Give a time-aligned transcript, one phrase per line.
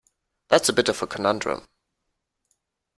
[0.47, 1.67] That's a bit of a conundrum!